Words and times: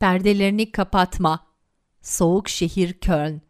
Perdelerini 0.00 0.72
kapatma. 0.72 1.46
Soğuk 2.02 2.48
şehir 2.48 2.92
Köln. 2.92 3.40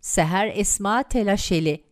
Seher 0.00 0.52
Esma 0.54 1.02
telaşeli. 1.02 1.84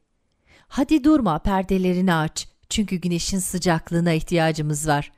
Hadi 0.68 1.04
durma 1.04 1.38
perdelerini 1.38 2.14
aç. 2.14 2.48
Çünkü 2.69 2.96
güneşin 2.96 3.38
sıcaklığına 3.38 4.12
ihtiyacımız 4.12 4.88
var. 4.88 5.12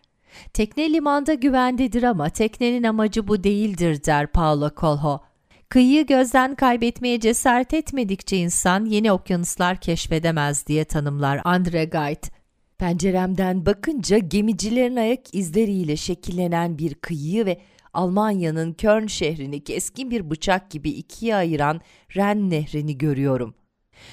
Tekne 0.53 0.93
limanda 0.93 1.35
güvendedir 1.35 2.03
ama 2.03 2.29
teknenin 2.29 2.82
amacı 2.82 3.29
bu 3.29 3.45
değildir 3.45 4.04
der 4.04 4.27
Paulo 4.27 4.71
Coelho. 4.77 5.21
Kıyıyı 5.69 6.06
gözden 6.06 6.54
kaybetmeye 6.54 7.21
cesaret 7.21 7.74
etmedikçe 7.74 8.37
insan 8.37 8.85
yeni 8.85 9.13
okyanuslar 9.13 9.81
keşfedemez 9.81 10.67
diye 10.67 10.85
tanımlar 10.85 11.40
Andre 11.44 11.85
Gide. 11.85 12.37
Penceremden 12.78 13.67
bakınca 13.67 14.19
gemicilerin 14.19 14.97
ayak 14.97 15.35
izleriyle 15.35 15.97
şekillenen 15.97 16.78
bir 16.78 16.95
kıyıyı 16.95 17.47
ve 17.47 17.60
Almanya'nın 17.97 18.73
Köln 18.73 19.06
şehrini 19.06 19.65
keskin 19.65 20.10
bir 20.10 20.30
bıçak 20.30 20.70
gibi 20.70 20.91
ikiye 20.91 21.36
ayıran 21.36 21.80
Ren 22.16 22.50
nehrini 22.50 22.98
görüyorum. 22.98 23.55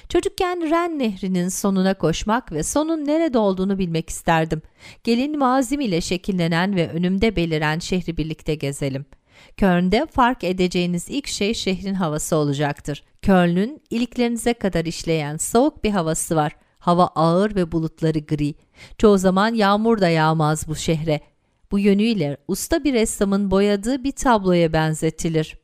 Çocukken 0.10 0.70
Ren 0.70 1.00
nehrinin 1.00 1.50
sonuna 1.50 1.94
koşmak 1.94 2.52
ve 2.52 2.64
sonun 2.64 3.06
nerede 3.06 3.38
olduğunu 3.38 3.78
bilmek 3.80 4.10
isterdim. 4.10 4.62
Gelin 5.04 5.40
mazim 5.40 5.82
ile 5.82 6.02
şekillenen 6.02 6.76
ve 6.76 6.90
önümde 6.90 7.36
beliren 7.36 7.80
şehri 7.80 8.18
birlikte 8.18 8.56
gezelim. 8.56 9.06
Köln'de 9.58 10.06
fark 10.06 10.44
edeceğiniz 10.44 11.10
ilk 11.10 11.28
şey 11.28 11.54
şehrin 11.54 11.94
havası 11.94 12.36
olacaktır. 12.36 13.04
Köln'ün 13.22 13.82
iliklerinize 13.90 14.54
kadar 14.54 14.86
işleyen 14.86 15.38
soğuk 15.38 15.84
bir 15.84 15.92
havası 15.92 16.36
var. 16.36 16.56
Hava 16.80 17.08
ağır 17.08 17.56
ve 17.56 17.72
bulutları 17.72 18.20
gri. 18.20 18.56
Çoğu 18.98 19.18
zaman 19.18 19.54
yağmur 19.54 20.02
da 20.02 20.10
yağmaz 20.10 20.68
bu 20.68 20.76
şehre. 20.76 21.22
Bu 21.74 21.80
yönüyle 21.80 22.38
usta 22.48 22.84
bir 22.84 22.94
ressamın 22.94 23.52
boyadığı 23.52 24.04
bir 24.04 24.12
tabloya 24.12 24.74
benzetilir. 24.74 25.58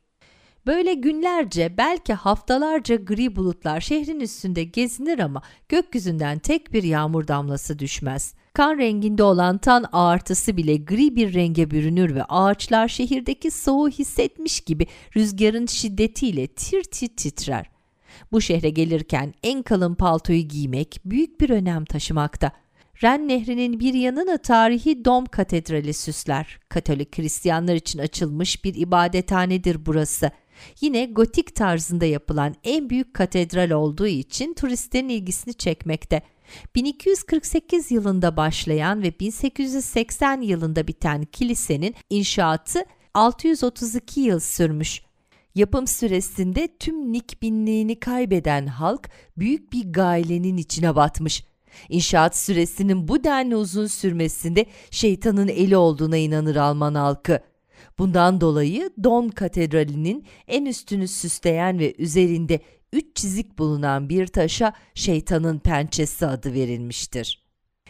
Böyle 0.66 0.94
günlerce 0.94 1.74
belki 1.78 2.12
haftalarca 2.12 2.96
gri 2.96 3.36
bulutlar 3.36 3.80
şehrin 3.80 4.20
üstünde 4.20 4.64
gezinir 4.64 5.18
ama 5.18 5.42
gökyüzünden 5.68 6.38
tek 6.38 6.72
bir 6.72 6.82
yağmur 6.82 7.28
damlası 7.28 7.78
düşmez. 7.78 8.34
Kan 8.54 8.78
renginde 8.78 9.22
olan 9.22 9.58
tan 9.58 9.84
ağartısı 9.92 10.56
bile 10.56 10.76
gri 10.76 11.16
bir 11.16 11.34
renge 11.34 11.70
bürünür 11.70 12.14
ve 12.14 12.24
ağaçlar 12.24 12.88
şehirdeki 12.88 13.50
soğuğu 13.50 13.88
hissetmiş 13.88 14.60
gibi 14.60 14.86
rüzgarın 15.16 15.66
şiddetiyle 15.66 16.46
tir 16.46 16.82
tir 16.82 17.08
titrer. 17.16 17.66
Bu 18.32 18.40
şehre 18.40 18.70
gelirken 18.70 19.34
en 19.42 19.62
kalın 19.62 19.94
paltoyu 19.94 20.42
giymek 20.42 21.00
büyük 21.04 21.40
bir 21.40 21.50
önem 21.50 21.84
taşımakta. 21.84 22.52
Ren 23.02 23.28
Nehri'nin 23.28 23.80
bir 23.80 23.94
yanını 23.94 24.38
tarihi 24.38 25.04
Dom 25.04 25.26
Katedrali 25.26 25.94
süsler. 25.94 26.58
Katolik 26.68 27.18
Hristiyanlar 27.18 27.74
için 27.74 27.98
açılmış 27.98 28.64
bir 28.64 28.74
ibadethanedir 28.74 29.86
burası. 29.86 30.30
Yine 30.80 31.06
gotik 31.06 31.54
tarzında 31.54 32.04
yapılan 32.04 32.54
en 32.64 32.90
büyük 32.90 33.14
katedral 33.14 33.70
olduğu 33.70 34.06
için 34.06 34.54
turistlerin 34.54 35.08
ilgisini 35.08 35.54
çekmekte. 35.54 36.22
1248 36.74 37.90
yılında 37.90 38.36
başlayan 38.36 39.02
ve 39.02 39.20
1880 39.20 40.40
yılında 40.40 40.88
biten 40.88 41.24
kilisenin 41.24 41.94
inşaatı 42.10 42.84
632 43.14 44.20
yıl 44.20 44.40
sürmüş. 44.40 45.02
Yapım 45.54 45.86
süresinde 45.86 46.68
tüm 46.78 47.12
nikbinliğini 47.12 48.00
kaybeden 48.00 48.66
halk 48.66 49.10
büyük 49.36 49.72
bir 49.72 49.92
gailenin 49.92 50.56
içine 50.56 50.96
batmış. 50.96 51.49
İnşaat 51.88 52.36
süresinin 52.36 53.08
bu 53.08 53.24
denli 53.24 53.56
uzun 53.56 53.86
sürmesinde 53.86 54.66
şeytanın 54.90 55.48
eli 55.48 55.76
olduğuna 55.76 56.16
inanır 56.16 56.56
Alman 56.56 56.94
halkı. 56.94 57.40
Bundan 57.98 58.40
dolayı 58.40 58.90
Don 59.04 59.28
Katedrali'nin 59.28 60.24
en 60.48 60.64
üstünü 60.64 61.08
süsleyen 61.08 61.78
ve 61.78 61.94
üzerinde 61.98 62.60
üç 62.92 63.16
çizik 63.16 63.58
bulunan 63.58 64.08
bir 64.08 64.26
taşa 64.26 64.72
şeytanın 64.94 65.58
pençesi 65.58 66.26
adı 66.26 66.54
verilmiştir. 66.54 67.44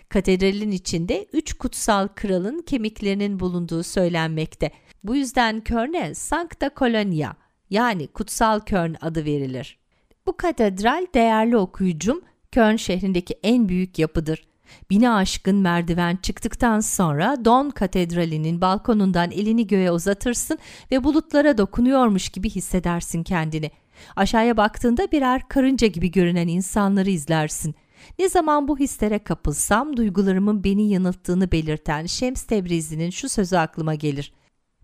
Katedralin 0.09 0.71
içinde 0.71 1.27
üç 1.33 1.53
kutsal 1.53 2.09
kralın 2.09 2.63
kemiklerinin 2.63 3.41
bulunduğu 3.41 3.83
söylenmekte. 3.83 4.71
Bu 5.05 5.17
yüzden 5.17 5.61
Köln'e 5.61 6.15
Sancta 6.15 6.71
Colonia 6.77 7.33
yani 7.71 8.07
Kutsal 8.07 8.61
Köln 8.61 8.97
adı 9.01 9.25
verilir. 9.25 9.79
Bu 10.27 10.37
katedral 10.37 11.07
değerli 11.15 11.57
okuyucum 11.57 12.23
Köln 12.53 12.77
şehrindeki 12.77 13.35
en 13.43 13.69
büyük 13.69 13.99
yapıdır. 13.99 14.43
Bine 14.91 15.11
aşkın 15.11 15.57
merdiven 15.57 16.17
çıktıktan 16.23 16.81
sonra 16.81 17.45
Don 17.45 17.71
Katedrali'nin 17.71 18.61
balkonundan 18.61 19.31
elini 19.31 19.67
göğe 19.67 19.91
uzatırsın 19.91 20.59
ve 20.91 21.05
bulutlara 21.05 21.59
dokunuyormuş 21.59 22.29
gibi 22.29 22.51
hissedersin 22.51 23.23
kendini. 23.23 23.71
Aşağıya 24.17 24.57
baktığında 24.57 25.13
birer 25.13 25.49
karınca 25.49 25.87
gibi 25.87 26.11
görünen 26.11 26.49
insanları 26.49 27.11
izlersin. 27.11 27.75
Ne 28.19 28.29
zaman 28.29 28.69
bu 28.69 28.79
hislere 28.79 29.19
kapılsam 29.19 29.97
duygularımın 29.97 30.65
beni 30.65 30.89
yanılttığını 30.91 31.53
belirten 31.53 32.07
Şems 32.07 32.43
Tebrizi'nin 32.43 33.11
şu 33.11 33.29
sözü 33.29 33.57
aklıma 33.57 33.95
gelir. 33.95 34.33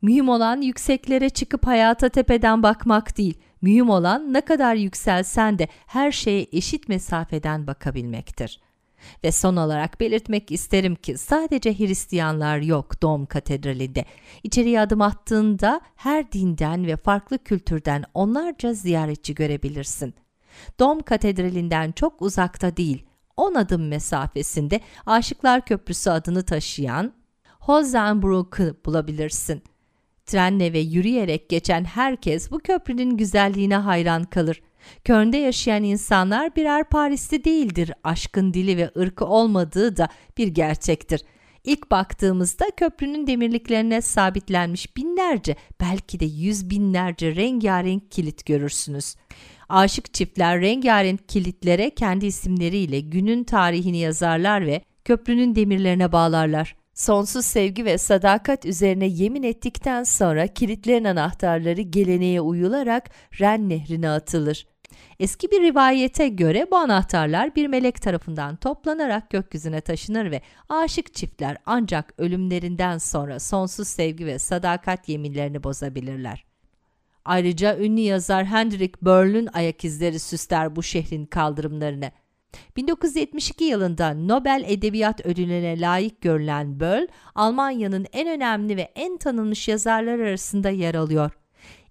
Mühim 0.03 0.29
olan 0.29 0.61
yükseklere 0.61 1.31
çıkıp 1.31 1.67
hayata 1.67 2.09
tepeden 2.09 2.62
bakmak 2.62 3.19
değil, 3.19 3.39
mühim 3.62 3.91
olan 3.91 4.33
ne 4.33 4.41
kadar 4.41 4.75
yükselsen 4.75 5.59
de 5.59 5.69
her 5.87 6.12
şeye 6.12 6.47
eşit 6.53 6.89
mesafeden 6.89 7.67
bakabilmektir. 7.67 8.61
Ve 9.25 9.33
son 9.33 9.57
olarak 9.57 10.01
belirtmek 10.01 10.53
isterim 10.53 10.95
ki 10.95 11.19
sadece 11.19 11.79
Hristiyanlar 11.79 12.59
yok 12.59 13.03
Dom 13.03 13.27
Katedrali'nde. 13.27 14.05
İçeriye 14.43 14.81
adım 14.81 15.03
attığında 15.03 15.81
her 15.97 16.33
dinden 16.33 16.87
ve 16.87 16.97
farklı 16.97 17.39
kültürden 17.39 18.05
onlarca 18.15 18.73
ziyaretçi 18.73 19.34
görebilirsin. 19.34 20.15
Dom 20.81 21.01
Katedrali'nden 21.01 21.93
çok 21.93 22.23
uzakta 22.23 22.77
değil, 22.77 23.07
10 23.37 23.55
adım 23.55 23.89
mesafesinde 23.89 24.81
Aşıklar 25.07 25.65
Köprüsü 25.65 26.11
adını 26.11 26.43
taşıyan 26.43 27.13
Hosenbrück'ı 27.61 28.77
bulabilirsin. 28.84 29.63
Trenle 30.27 30.73
ve 30.73 30.79
yürüyerek 30.79 31.49
geçen 31.49 31.85
herkes 31.85 32.51
bu 32.51 32.59
köprünün 32.59 33.17
güzelliğine 33.17 33.77
hayran 33.77 34.25
kalır. 34.25 34.63
Köln'de 35.05 35.37
yaşayan 35.37 35.85
insanlar 35.85 36.57
birer 36.57 36.85
Parisli 36.85 37.45
değildir. 37.45 37.93
Aşkın 38.05 38.55
dili 38.55 38.77
ve 38.77 38.91
ırkı 38.99 39.25
olmadığı 39.25 39.97
da 39.97 40.09
bir 40.39 40.49
gerçektir. 40.49 41.21
İlk 41.65 41.91
baktığımızda 41.91 42.65
köprünün 42.77 43.27
demirliklerine 43.27 44.01
sabitlenmiş 44.01 44.97
binlerce, 44.97 45.57
belki 45.81 46.21
de 46.21 46.25
yüz 46.25 46.71
binlerce 46.71 47.37
rengarenk 47.37 48.11
kilit 48.11 48.47
görürsünüz. 48.47 49.15
Aşık 49.69 50.15
çiftler 50.15 50.61
rengarenk 50.61 51.29
kilitlere 51.29 51.91
kendi 51.91 52.27
isimleriyle 52.27 53.01
günün 53.01 53.45
tarihini 53.45 53.99
yazarlar 53.99 54.67
ve 54.67 54.81
köprünün 55.05 55.55
demirlerine 55.55 56.13
bağlarlar. 56.13 56.77
Sonsuz 56.97 57.47
sevgi 57.47 57.84
ve 57.84 57.99
sadakat 57.99 58.67
üzerine 58.67 59.07
yemin 59.07 59.43
ettikten 59.43 60.05
sonra 60.05 60.47
kilitlerin 60.47 61.05
anahtarları 61.05 61.81
geleneğe 61.81 62.41
uyularak 62.41 63.11
Ren 63.41 63.69
nehrine 63.69 64.11
atılır. 64.11 64.67
Eski 65.21 65.51
bir 65.51 65.62
rivayete 65.62 66.29
göre 66.29 66.67
bu 66.71 66.77
anahtarlar 66.77 67.55
bir 67.55 67.67
melek 67.67 68.03
tarafından 68.03 68.57
toplanarak 68.57 69.31
gökyüzüne 69.31 69.81
taşınır 69.81 70.31
ve 70.31 70.41
aşık 70.69 71.15
çiftler 71.15 71.57
ancak 71.67 72.15
ölümlerinden 72.19 72.99
sonra 72.99 73.41
sonsuz 73.41 73.89
sevgi 73.89 74.27
ve 74.27 74.39
sadakat 74.39 75.09
yeminlerini 75.09 75.65
bozabilirler. 75.65 76.45
Ayrıca 77.25 77.78
ünlü 77.78 78.01
yazar 78.01 78.45
Hendrik 78.45 79.03
Börl'ün 79.03 79.49
ayak 79.53 79.84
izleri 79.84 80.19
süsler 80.19 80.77
bu 80.77 80.83
şehrin 80.83 81.27
kaldırımlarını. 81.27 82.11
1972 82.77 83.65
yılında 83.65 84.15
Nobel 84.15 84.65
Edebiyat 84.67 85.27
Ödülüne 85.27 85.81
layık 85.81 86.21
görülen 86.21 86.81
Böll, 86.81 87.06
Almanya'nın 87.34 88.06
en 88.12 88.28
önemli 88.28 88.77
ve 88.77 88.93
en 88.94 89.17
tanınmış 89.17 89.69
yazarlar 89.69 90.19
arasında 90.19 90.71
yer 90.71 90.95
alıyor. 90.95 91.31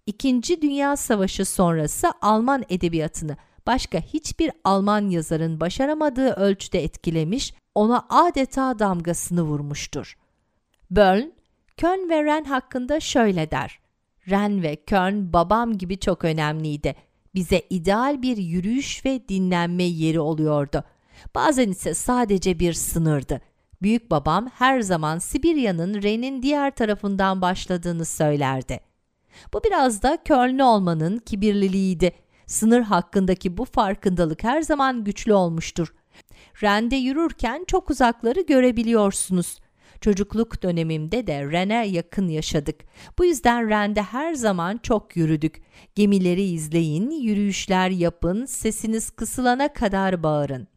İkinci 0.06 0.62
Dünya 0.62 0.98
Savaşı 0.98 1.46
sonrası 1.46 2.08
Alman 2.22 2.64
edebiyatını 2.70 3.38
başka 3.68 4.00
hiçbir 4.00 4.52
Alman 4.64 5.10
yazarın 5.10 5.60
başaramadığı 5.60 6.32
ölçüde 6.32 6.84
etkilemiş, 6.84 7.54
ona 7.76 8.06
adeta 8.10 8.80
damgasını 8.80 9.42
vurmuştur. 9.42 10.18
Böll, 10.92 11.32
Köln 11.78 12.10
ve 12.10 12.24
Ren 12.24 12.44
hakkında 12.44 13.00
şöyle 13.00 13.52
der. 13.52 13.80
Ren 14.30 14.64
ve 14.64 14.76
Köln 14.76 15.34
babam 15.34 15.78
gibi 15.78 16.00
çok 16.00 16.24
önemliydi. 16.24 16.96
Bize 17.36 17.62
ideal 17.70 18.22
bir 18.22 18.38
yürüyüş 18.38 19.06
ve 19.06 19.30
dinlenme 19.30 19.84
yeri 19.84 20.20
oluyordu. 20.20 20.84
Bazen 21.36 21.70
ise 21.70 21.94
sadece 21.94 22.60
bir 22.60 22.74
sınırdı. 22.74 23.42
Büyük 23.82 24.12
babam 24.12 24.48
her 24.48 24.82
zaman 24.82 25.18
Sibirya'nın 25.18 26.02
Ren'in 26.02 26.42
diğer 26.42 26.76
tarafından 26.76 27.42
başladığını 27.42 28.06
söylerdi. 28.06 28.80
Bu 29.54 29.62
biraz 29.64 30.04
da 30.04 30.18
Köln'lü 30.26 30.64
olmanın 30.64 31.18
kibirliliğiydi. 31.18 32.12
Sınır 32.46 32.82
hakkındaki 32.82 33.58
bu 33.58 33.66
farkındalık 33.66 34.44
her 34.44 34.62
zaman 34.62 35.04
güçlü 35.04 35.34
olmuştur. 35.34 35.94
Ren'de 36.64 36.96
yürürken 36.96 37.64
çok 37.68 37.90
uzakları 37.90 38.42
görebiliyorsunuz. 38.42 39.60
Çocukluk 40.02 40.64
dönemimde 40.64 41.28
de 41.28 41.52
Ren'e 41.52 41.88
yakın 41.88 42.28
yaşadık. 42.28 42.76
Bu 43.18 43.26
yüzden 43.26 43.70
Ren'de 43.70 44.02
her 44.02 44.34
zaman 44.34 44.80
çok 44.84 45.18
yürüdük. 45.18 45.62
Gemileri 45.96 46.44
izleyin, 46.44 47.12
yürüyüşler 47.12 47.90
yapın, 47.90 48.46
sesiniz 48.46 49.10
kısılana 49.10 49.74
kadar 49.74 50.24
bağırın. 50.24 50.68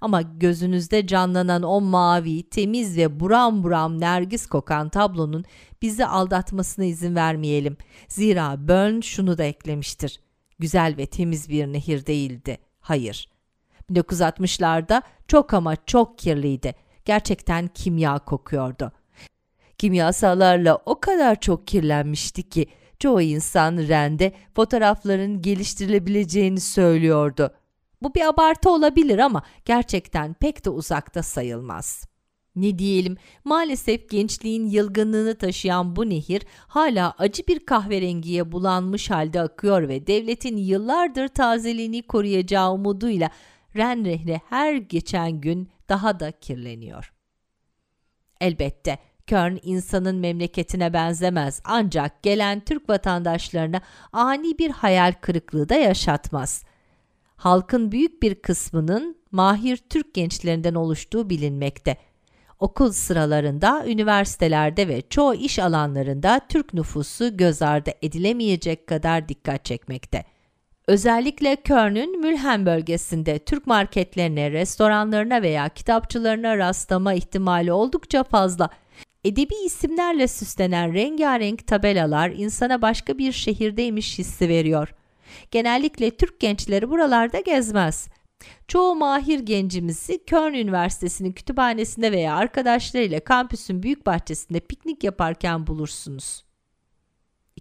Ama 0.00 0.22
gözünüzde 0.22 1.06
canlanan 1.06 1.62
o 1.62 1.80
mavi, 1.80 2.42
temiz 2.42 2.96
ve 2.96 3.20
buram 3.20 3.62
buram 3.62 4.00
nergis 4.00 4.46
kokan 4.46 4.88
tablonun 4.88 5.44
bizi 5.82 6.06
aldatmasına 6.06 6.84
izin 6.84 7.14
vermeyelim. 7.14 7.76
Zira 8.08 8.68
Byrne 8.68 9.02
şunu 9.02 9.38
da 9.38 9.44
eklemiştir. 9.44 10.20
Güzel 10.58 10.94
ve 10.96 11.06
temiz 11.06 11.48
bir 11.48 11.66
nehir 11.66 12.06
değildi. 12.06 12.58
Hayır. 12.80 13.28
1960'larda 13.90 15.02
çok 15.28 15.54
ama 15.54 15.76
çok 15.86 16.18
kirliydi. 16.18 16.74
Gerçekten 17.08 17.66
kimya 17.66 18.18
kokuyordu. 18.18 18.92
Kimyasallarla 19.78 20.78
o 20.86 21.00
kadar 21.00 21.40
çok 21.40 21.66
kirlenmişti 21.66 22.48
ki 22.48 22.66
çoğu 22.98 23.20
insan 23.20 23.88
rende 23.88 24.32
fotoğrafların 24.54 25.42
geliştirilebileceğini 25.42 26.60
söylüyordu. 26.60 27.54
Bu 28.02 28.14
bir 28.14 28.28
abartı 28.28 28.70
olabilir 28.70 29.18
ama 29.18 29.42
gerçekten 29.64 30.34
pek 30.34 30.64
de 30.64 30.70
uzakta 30.70 31.22
sayılmaz. 31.22 32.04
Ne 32.56 32.78
diyelim, 32.78 33.16
maalesef 33.44 34.10
gençliğin 34.10 34.66
yılgınlığını 34.66 35.38
taşıyan 35.38 35.96
bu 35.96 36.10
nehir 36.10 36.42
hala 36.66 37.14
acı 37.18 37.42
bir 37.46 37.66
kahverengiye 37.66 38.52
bulanmış 38.52 39.10
halde 39.10 39.40
akıyor 39.40 39.88
ve 39.88 40.06
devletin 40.06 40.56
yıllardır 40.56 41.28
tazeliğini 41.28 42.02
koruyacağı 42.02 42.72
umuduyla 42.72 43.30
Ren 43.76 44.04
Nehri 44.04 44.40
her 44.48 44.74
geçen 44.74 45.40
gün 45.40 45.68
daha 45.88 46.20
da 46.20 46.32
kirleniyor. 46.32 47.12
Elbette 48.40 48.98
Köln 49.28 49.58
insanın 49.62 50.16
memleketine 50.16 50.92
benzemez 50.92 51.60
ancak 51.64 52.22
gelen 52.22 52.60
Türk 52.60 52.88
vatandaşlarına 52.88 53.80
ani 54.12 54.58
bir 54.58 54.70
hayal 54.70 55.12
kırıklığı 55.20 55.68
da 55.68 55.74
yaşatmaz. 55.74 56.64
Halkın 57.36 57.92
büyük 57.92 58.22
bir 58.22 58.34
kısmının 58.34 59.16
mahir 59.30 59.76
Türk 59.76 60.14
gençlerinden 60.14 60.74
oluştuğu 60.74 61.30
bilinmekte. 61.30 61.96
Okul 62.58 62.92
sıralarında, 62.92 63.84
üniversitelerde 63.86 64.88
ve 64.88 65.02
çoğu 65.10 65.34
iş 65.34 65.58
alanlarında 65.58 66.40
Türk 66.48 66.74
nüfusu 66.74 67.36
göz 67.36 67.62
ardı 67.62 67.90
edilemeyecek 68.02 68.86
kadar 68.86 69.28
dikkat 69.28 69.64
çekmekte. 69.64 70.24
Özellikle 70.88 71.56
Köln'ün 71.56 72.20
Mülheim 72.20 72.66
bölgesinde 72.66 73.38
Türk 73.38 73.66
marketlerine, 73.66 74.50
restoranlarına 74.50 75.42
veya 75.42 75.68
kitapçılarına 75.68 76.58
rastlama 76.58 77.14
ihtimali 77.14 77.72
oldukça 77.72 78.24
fazla. 78.24 78.70
Edebi 79.24 79.54
isimlerle 79.66 80.28
süslenen 80.28 80.94
rengarenk 80.94 81.66
tabelalar 81.66 82.30
insana 82.30 82.82
başka 82.82 83.18
bir 83.18 83.32
şehirdeymiş 83.32 84.18
hissi 84.18 84.48
veriyor. 84.48 84.94
Genellikle 85.50 86.10
Türk 86.10 86.40
gençleri 86.40 86.90
buralarda 86.90 87.40
gezmez. 87.40 88.08
Çoğu 88.68 88.94
mahir 88.94 89.38
gencimizi 89.38 90.24
Köln 90.24 90.54
Üniversitesi'nin 90.54 91.32
kütüphanesinde 91.32 92.12
veya 92.12 92.36
arkadaşlarıyla 92.36 93.20
kampüsün 93.20 93.82
büyük 93.82 94.06
bahçesinde 94.06 94.60
piknik 94.60 95.04
yaparken 95.04 95.66
bulursunuz. 95.66 96.47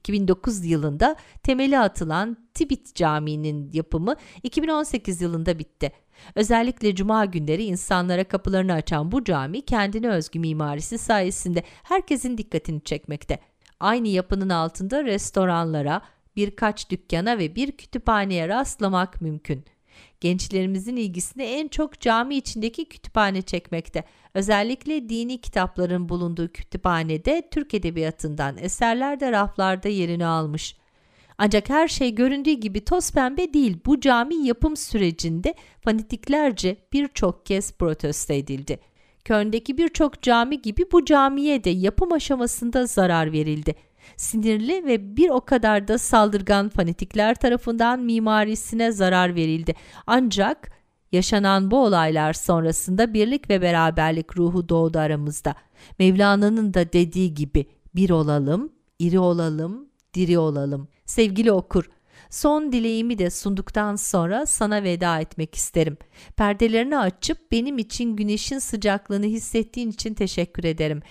2009 0.08 0.66
yılında 0.66 1.16
temeli 1.44 1.80
atılan 1.80 2.38
Tibit 2.54 2.96
Camii'nin 2.96 3.70
yapımı 3.74 4.16
2018 4.44 5.22
yılında 5.22 5.60
bitti. 5.60 5.92
Özellikle 6.36 6.96
cuma 6.96 7.26
günleri 7.26 7.64
insanlara 7.64 8.24
kapılarını 8.24 8.74
açan 8.74 9.12
bu 9.12 9.24
cami 9.24 9.62
kendine 9.62 10.10
özgü 10.10 10.40
mimarisi 10.40 10.98
sayesinde 10.98 11.64
herkesin 11.84 12.38
dikkatini 12.38 12.84
çekmekte. 12.84 13.40
Aynı 13.80 14.08
yapının 14.08 14.50
altında 14.50 15.04
restoranlara, 15.04 16.02
birkaç 16.36 16.90
dükkana 16.90 17.38
ve 17.38 17.56
bir 17.56 17.72
kütüphaneye 17.72 18.48
rastlamak 18.48 19.22
mümkün. 19.22 19.66
Gençlerimizin 20.22 20.96
ilgisini 20.96 21.44
en 21.44 21.68
çok 21.68 22.00
cami 22.00 22.36
içindeki 22.36 22.86
kütüphane 22.86 23.42
çekmekte. 23.42 24.04
Özellikle 24.34 25.10
dini 25.10 25.42
kitapların 25.42 26.10
bulunduğu 26.10 26.48
kütüphanede 26.48 27.48
Türk 27.52 27.74
edebiyatından 27.74 28.58
eserler 28.58 29.20
de 29.20 29.32
raflarda 29.32 29.90
yerini 29.90 30.26
almış. 30.26 30.76
Ancak 31.38 31.70
her 31.70 31.88
şey 31.88 32.16
göründüğü 32.16 32.52
gibi 32.52 32.86
toz 32.86 33.12
pembe 33.12 33.54
değil. 33.54 33.78
Bu 33.86 34.00
cami 34.00 34.36
yapım 34.36 34.78
sürecinde 34.78 35.54
fanatiklerce 35.82 36.78
birçok 36.94 37.46
kez 37.46 37.72
protesto 37.72 38.34
edildi. 38.34 38.80
Köln'deki 39.26 39.78
birçok 39.78 40.22
cami 40.22 40.62
gibi 40.62 40.92
bu 40.92 41.06
camiye 41.06 41.64
de 41.64 41.70
yapım 41.70 42.12
aşamasında 42.12 42.86
zarar 42.86 43.32
verildi 43.32 43.76
sinirli 44.18 44.86
ve 44.86 45.18
bir 45.18 45.30
o 45.30 45.42
kadar 45.42 45.88
da 45.88 45.98
saldırgan 45.98 46.70
fanatikler 46.70 47.36
tarafından 47.36 48.00
mimarisine 48.00 48.92
zarar 48.92 49.36
verildi. 49.36 49.74
Ancak 50.08 50.72
yaşanan 51.12 51.72
bu 51.72 51.84
olaylar 51.84 52.34
sonrasında 52.34 53.14
birlik 53.14 53.50
ve 53.50 53.62
beraberlik 53.62 54.38
ruhu 54.38 54.70
doğdu 54.70 55.00
aramızda. 55.00 55.56
Mevlana'nın 56.00 56.74
da 56.74 56.94
dediği 56.94 57.34
gibi 57.34 57.66
bir 57.96 58.10
olalım, 58.10 58.72
iri 59.00 59.20
olalım, 59.20 59.90
diri 60.14 60.40
olalım. 60.40 60.88
Sevgili 61.06 61.52
okur, 61.52 61.90
Son 62.30 62.72
dileğimi 62.72 63.18
de 63.18 63.30
sunduktan 63.30 63.96
sonra 63.96 64.46
sana 64.46 64.84
veda 64.84 65.20
etmek 65.20 65.56
isterim. 65.56 65.98
Perdelerini 66.38 66.98
açıp 66.98 67.52
benim 67.52 67.78
için 67.78 68.16
güneşin 68.16 68.60
sıcaklığını 68.60 69.26
hissettiğin 69.26 69.92
için 69.92 70.14
teşekkür 70.14 70.64
ederim. 70.64 71.02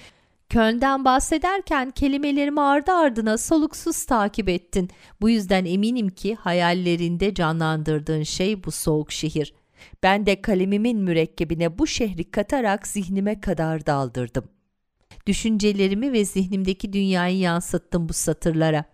Köln'den 0.49 1.05
bahsederken 1.05 1.91
kelimelerimi 1.91 2.61
ardı 2.61 2.93
ardına 2.93 3.39
soluksuz 3.39 4.05
takip 4.05 4.49
ettin. 4.49 4.91
Bu 5.21 5.31
yüzden 5.31 5.65
eminim 5.65 6.09
ki 6.09 6.35
hayallerinde 6.35 7.35
canlandırdığın 7.35 8.23
şey 8.23 8.65
bu 8.65 8.71
soğuk 8.71 9.13
şehir. 9.13 9.55
Ben 10.03 10.27
de 10.27 10.43
kalemimin 10.43 10.99
mürekkebine 10.99 11.79
bu 11.79 11.87
şehri 11.87 12.31
katarak 12.31 12.87
zihnime 12.87 13.41
kadar 13.41 13.87
daldırdım. 13.87 14.45
Düşüncelerimi 15.27 16.13
ve 16.13 16.25
zihnimdeki 16.25 16.93
dünyayı 16.93 17.39
yansıttım 17.39 18.09
bu 18.09 18.13
satırlara. 18.13 18.85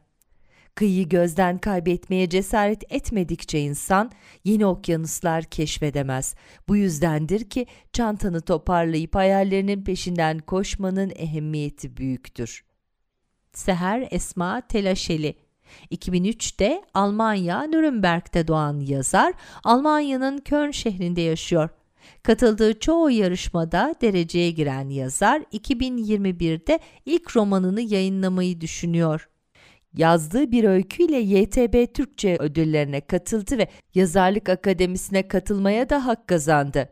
Kıyıyı 0.75 1.09
gözden 1.09 1.59
kaybetmeye 1.59 2.29
cesaret 2.29 2.93
etmedikçe 2.93 3.61
insan 3.61 4.11
yeni 4.45 4.67
okyanuslar 4.67 5.45
keşfedemez. 5.45 6.35
Bu 6.69 6.77
yüzdendir 6.77 7.51
ki 7.51 7.67
çantanı 7.93 8.41
toparlayıp 8.41 9.15
hayallerinin 9.15 9.85
peşinden 9.85 10.39
koşmanın 10.39 11.13
ehemmiyeti 11.17 11.97
büyüktür. 11.97 12.65
Seher 13.53 14.09
Esma 14.11 14.61
Telaşeli 14.61 15.35
2003'te 15.91 16.83
Almanya 16.95 17.63
Nürnberg'de 17.63 18.49
doğan 18.49 18.81
yazar, 18.81 19.35
Almanya'nın 19.65 20.39
Köln 20.39 20.71
şehrinde 20.71 21.21
yaşıyor. 21.21 21.71
Katıldığı 22.23 22.79
çoğu 22.79 23.11
yarışmada 23.11 23.95
dereceye 24.01 24.51
giren 24.51 24.89
yazar 24.89 25.41
2021'de 25.53 26.81
ilk 27.07 27.37
romanını 27.37 27.81
yayınlamayı 27.81 28.61
düşünüyor. 28.61 29.29
Yazdığı 29.95 30.53
bir 30.53 30.65
öyküyle 30.65 31.19
YTB 31.19 31.95
Türkçe 31.95 32.37
ödüllerine 32.41 33.01
katıldı 33.01 33.59
ve 33.59 33.69
Yazarlık 33.95 34.49
Akademisi'ne 34.49 35.29
katılmaya 35.29 35.91
da 35.91 36.07
hak 36.07 36.27
kazandı. 36.27 36.89